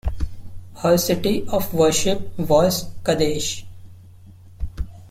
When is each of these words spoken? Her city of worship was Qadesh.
Her 0.77 0.97
city 0.97 1.45
of 1.49 1.71
worship 1.75 2.35
was 2.35 2.85
Qadesh. 3.03 3.63